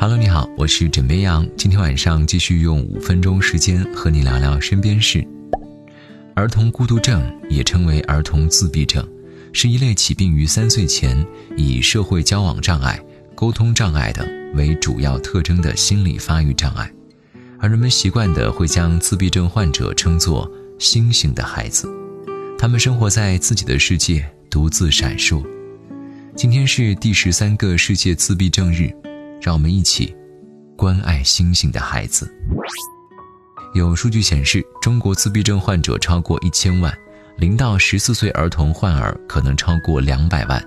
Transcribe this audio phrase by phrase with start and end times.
[0.00, 1.46] Hello，你好，我是枕边羊。
[1.58, 5.22] 今天晚上继续用五分钟时间和你聊聊身边事。
[6.34, 9.06] 儿童孤独症也称为儿童自闭症，
[9.52, 11.22] 是一类起病于三岁前，
[11.54, 12.98] 以社会交往障碍、
[13.34, 16.90] 沟通障碍等为主要特征的心理发育障碍。
[17.58, 21.86] 而人们习惯的会将自闭症患者称作“星星的孩子”，
[22.58, 25.44] 他们生活在自己的世界，独自闪烁。
[26.34, 28.90] 今天是第十三个世界自闭症日。
[29.40, 30.14] 让我们一起
[30.76, 32.32] 关爱星星的孩子。
[33.74, 36.92] 有数据显示，中国自闭症患者超过一千万，
[37.38, 40.60] 零到十四岁儿童患儿可能超过两百万。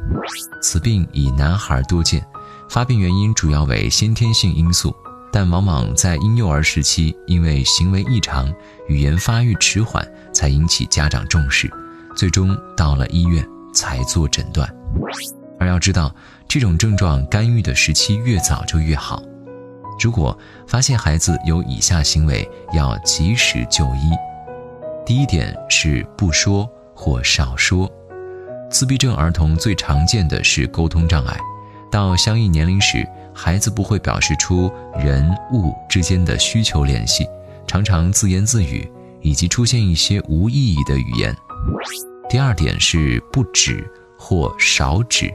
[0.61, 2.25] 此病以男孩多见，
[2.69, 4.95] 发病原因主要为先天性因素，
[5.31, 8.51] 但往往在婴幼儿时期因为行为异常、
[8.87, 11.69] 语言发育迟缓才引起家长重视，
[12.15, 14.73] 最终到了医院才做诊断。
[15.63, 16.13] 而要知道，
[16.45, 19.23] 这种症状干预的时期越早就越好。
[19.97, 24.11] 如果发现孩子有以下行为，要及时就医。
[25.05, 27.89] 第一点是不说或少说。
[28.69, 31.37] 自闭症儿童最常见的是沟通障碍，
[31.89, 37.25] 到相应年龄时，孩子不会表示出人物之间的需求联系，
[37.65, 41.33] 常常自言自语，以及出现一些无意义的语言。
[42.29, 45.33] 第二点是不指或少指。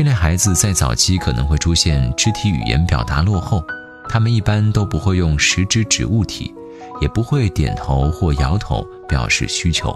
[0.00, 3.62] 这类孩子在早期可能会出现肢体语言表达落后，
[4.08, 6.54] 他们一般都不会用食指指物体，
[7.02, 9.94] 也不会点头或摇头表示需求。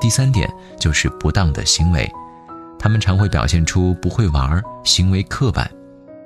[0.00, 2.10] 第三点就是不当的行为，
[2.78, 5.70] 他们常会表现出不会玩，行为刻板，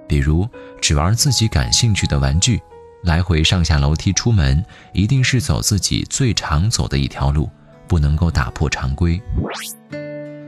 [0.06, 0.48] 比如
[0.80, 2.62] 只玩自己感兴趣的玩具，
[3.02, 7.50] 来回上下楼梯出门一定是走自己最常走的一条路，
[7.88, 9.20] 不能够打破常规。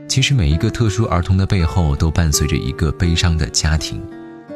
[0.09, 4.03] 其实每一个特殊儿童的背后都伴随着一个悲伤的家庭，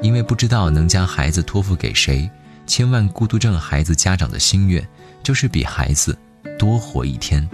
[0.01, 2.27] 因为不知道能将孩子托付给谁。
[2.65, 4.85] 千万孤独症孩子家长的心愿
[5.21, 6.17] 就是比孩子
[6.57, 7.47] 多活一天。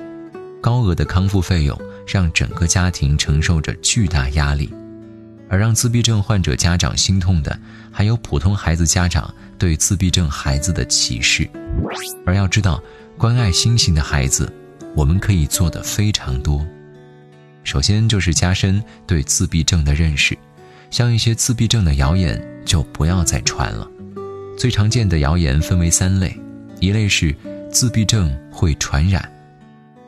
[0.62, 1.78] 高额的康复费用
[2.08, 4.74] 让整个家庭承受着巨大压力，
[5.50, 7.60] 而让自闭症患者家长心痛的，
[7.92, 11.50] 还有普通孩子家长对自闭症孩子的歧视。
[12.26, 12.82] 而要知道，
[13.18, 14.50] 关爱星星的孩子，
[14.96, 16.66] 我们可以做的非常多。
[17.64, 20.38] 首先就是加深对自闭症的认识，
[20.90, 23.90] 像一些自闭症的谣言就不要再传了。
[24.58, 26.36] 最常见的谣言分为三类，
[26.80, 27.36] 一类是
[27.72, 29.32] 自闭症会传染，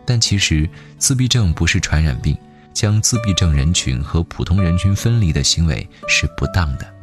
[0.05, 0.67] 但其实
[0.97, 2.35] 自闭症不是传染病，
[2.73, 6.93] 将自闭症人群和普通人群分离的行为是不当的。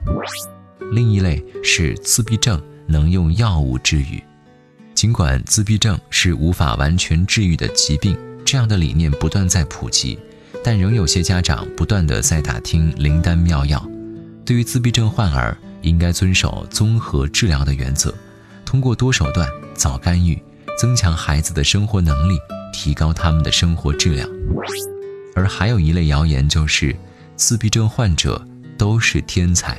[0.92, 4.22] 另一类是自闭症能用药物治愈，
[4.94, 10.19] 尽管自闭症是无法完全治愈的疾病，这样的理念不断在普及。
[10.65, 13.85] 但仍有些家长不断的在打听灵丹妙药。
[14.45, 18.15] 对于自闭症患儿，应该遵守综合治疗的原则，
[18.65, 20.43] 通过多手段早干预，
[20.79, 22.39] 增强孩子的生活能力，
[22.73, 24.29] 提高他们的生活质量。
[25.35, 26.97] 而还有一类谣言就是，
[27.37, 28.43] 自闭症患者
[28.77, 29.79] 都是天才，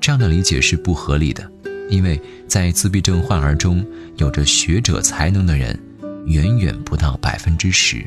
[0.00, 1.50] 这样的理解是不合理的，
[1.88, 3.84] 因为在自闭症患儿中，
[4.16, 5.78] 有着学者才能的人，
[6.26, 8.06] 远远不到百分之十，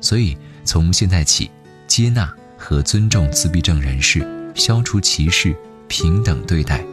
[0.00, 0.36] 所以。
[0.64, 1.50] 从现在起，
[1.86, 5.54] 接纳和尊重自闭症人士，消除歧视，
[5.88, 6.84] 平等对待。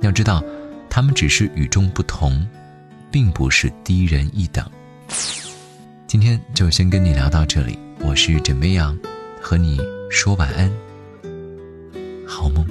[0.00, 0.42] 要知道，
[0.88, 2.46] 他们只是与众不同，
[3.10, 4.64] 并不是低人一等。
[6.06, 8.96] 今天就先跟你聊到这里，我是枕边羊，
[9.40, 9.80] 和你
[10.10, 10.70] 说晚安，
[12.26, 12.64] 好梦。